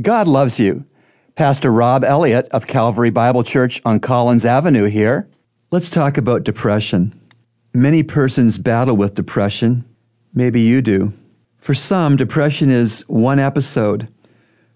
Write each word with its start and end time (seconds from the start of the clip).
God 0.00 0.28
loves 0.28 0.60
you. 0.60 0.84
Pastor 1.34 1.72
Rob 1.72 2.04
Elliott 2.04 2.46
of 2.52 2.68
Calvary 2.68 3.10
Bible 3.10 3.42
Church 3.42 3.82
on 3.84 3.98
Collins 3.98 4.44
Avenue 4.44 4.84
here. 4.84 5.28
Let's 5.72 5.90
talk 5.90 6.16
about 6.16 6.44
depression. 6.44 7.20
Many 7.74 8.04
persons 8.04 8.58
battle 8.58 8.96
with 8.96 9.14
depression. 9.14 9.84
Maybe 10.32 10.60
you 10.60 10.82
do. 10.82 11.14
For 11.56 11.74
some, 11.74 12.16
depression 12.16 12.70
is 12.70 13.00
one 13.08 13.40
episode. 13.40 14.06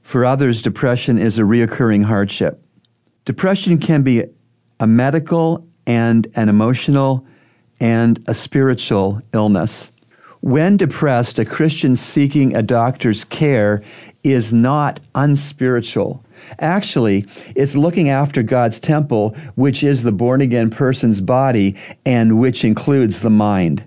For 0.00 0.24
others, 0.24 0.62
depression 0.62 1.18
is 1.18 1.38
a 1.38 1.42
reoccurring 1.42 2.04
hardship. 2.04 2.64
Depression 3.26 3.76
can 3.76 4.02
be 4.02 4.24
a 4.80 4.86
medical 4.86 5.68
and 5.86 6.26
an 6.34 6.48
emotional 6.48 7.26
and 7.78 8.24
a 8.26 8.32
spiritual 8.32 9.20
illness. 9.34 9.90
When 10.40 10.78
depressed, 10.78 11.38
a 11.38 11.44
Christian 11.44 11.96
seeking 11.96 12.56
a 12.56 12.62
doctor's 12.62 13.24
care 13.24 13.82
is 14.22 14.52
not 14.52 15.00
unspiritual. 15.14 16.24
Actually, 16.58 17.26
it's 17.54 17.76
looking 17.76 18.08
after 18.08 18.42
God's 18.42 18.80
temple, 18.80 19.30
which 19.54 19.82
is 19.82 20.02
the 20.02 20.12
born 20.12 20.40
again 20.40 20.70
person's 20.70 21.20
body 21.20 21.76
and 22.04 22.38
which 22.38 22.64
includes 22.64 23.20
the 23.20 23.30
mind. 23.30 23.84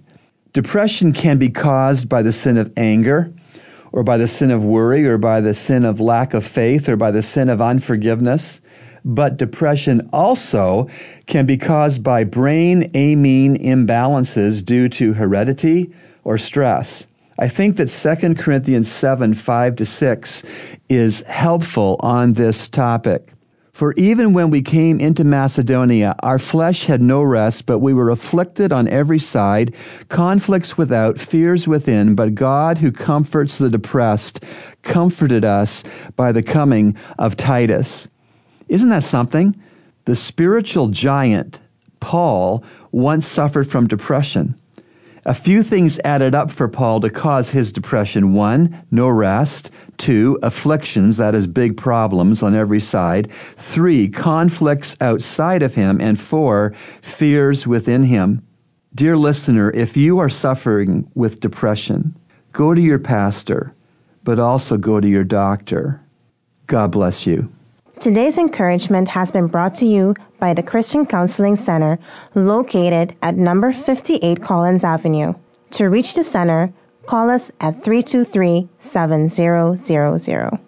Depression 0.54 1.14
can 1.14 1.40
be 1.40 1.50
caused 1.50 2.08
by 2.08 2.22
the 2.22 2.32
sin 2.32 2.58
of 2.58 2.72
anger, 2.78 3.34
or 3.92 4.04
by 4.04 4.18
the 4.18 4.28
sin 4.28 4.52
of 4.52 4.64
worry, 4.64 5.06
or 5.06 5.18
by 5.18 5.42
the 5.42 5.54
sin 5.54 5.86
of 5.86 6.00
lack 6.00 6.34
of 6.34 6.46
faith, 6.46 6.90
or 6.90 6.96
by 6.96 7.12
the 7.12 7.22
sin 7.22 7.50
of 7.50 7.62
unforgiveness. 7.62 8.62
But 9.06 9.38
depression 9.38 10.10
also 10.14 10.88
can 11.26 11.46
be 11.46 11.58
caused 11.58 12.04
by 12.04 12.24
brain 12.24 12.90
amine 12.96 13.58
imbalances 13.58 14.64
due 14.64 14.90
to 14.90 15.14
heredity 15.14 15.94
or 16.24 16.38
stress. 16.38 17.06
I 17.40 17.48
think 17.48 17.78
that 17.78 17.88
2 17.88 18.36
Corinthians 18.36 18.92
7 18.92 19.34
5 19.34 19.76
to 19.78 19.86
6 19.86 20.44
is 20.90 21.22
helpful 21.24 21.98
on 22.00 22.34
this 22.34 22.68
topic. 22.68 23.34
For 23.74 23.94
even 23.94 24.34
when 24.34 24.52
we 24.52 24.62
came 24.62 25.00
into 25.00 25.24
Macedonia, 25.24 26.16
our 26.20 26.38
flesh 26.38 26.86
had 26.86 27.02
no 27.02 27.24
rest, 27.24 27.66
but 27.66 27.80
we 27.80 27.92
were 27.92 28.12
afflicted 28.12 28.72
on 28.72 28.88
every 28.88 29.18
side, 29.18 29.74
conflicts 30.10 30.78
without, 30.78 31.18
fears 31.18 31.68
within. 31.68 32.14
But 32.14 32.36
God, 32.36 32.78
who 32.78 32.92
comforts 32.92 33.58
the 33.58 33.72
depressed, 33.72 34.44
comforted 34.84 35.44
us 35.44 35.84
by 36.16 36.32
the 36.32 36.44
coming 36.44 36.96
of 37.18 37.36
Titus. 37.36 38.08
Isn't 38.68 38.90
that 38.90 39.02
something? 39.02 39.60
The 40.06 40.16
spiritual 40.16 40.90
giant, 40.90 41.60
Paul, 42.00 42.64
once 42.92 43.26
suffered 43.26 43.68
from 43.72 43.88
depression. 43.88 44.54
A 45.26 45.34
few 45.34 45.64
things 45.64 46.00
added 46.04 46.36
up 46.36 46.52
for 46.52 46.68
Paul 46.68 47.00
to 47.00 47.10
cause 47.10 47.52
his 47.52 47.72
depression. 47.72 48.34
One, 48.34 48.86
no 48.92 49.08
rest. 49.08 49.72
Two, 49.98 50.38
afflictions, 50.44 51.16
that 51.16 51.34
is, 51.34 51.48
big 51.48 51.78
problems 51.78 52.44
on 52.44 52.54
every 52.54 52.82
side. 52.82 53.32
Three, 53.32 54.10
conflicts 54.10 54.98
outside 55.00 55.64
of 55.64 55.76
him. 55.76 56.02
And 56.02 56.20
four, 56.20 56.74
fears 57.02 57.66
within 57.66 58.04
him. 58.04 58.46
Dear 58.94 59.16
listener, 59.16 59.72
if 59.72 59.96
you 59.96 60.20
are 60.20 60.30
suffering 60.30 61.10
with 61.16 61.40
depression, 61.40 62.16
go 62.52 62.74
to 62.74 62.82
your 62.82 63.00
pastor, 63.00 63.74
but 64.26 64.40
also 64.40 64.78
go 64.78 65.00
to 65.00 65.08
your 65.08 65.24
doctor. 65.24 66.02
God 66.68 66.92
bless 66.92 67.26
you. 67.26 67.50
Today's 68.04 68.38
encouragement 68.38 69.08
has 69.08 69.32
been 69.32 69.48
brought 69.48 69.76
to 69.76 69.86
you 69.86 70.14
by 70.38 70.54
the 70.54 70.62
Christian 70.62 71.06
Counseling 71.06 71.56
Center 71.56 71.98
located 72.36 73.16
at 73.22 73.38
number 73.38 73.72
58 73.72 74.42
Collins 74.42 74.84
Avenue. 74.84 75.36
To 75.72 75.86
reach 75.86 76.14
the 76.14 76.24
center, 76.26 76.74
call 77.06 77.30
us 77.30 77.50
at 77.62 77.82
323 77.82 78.68
7000. 78.78 80.60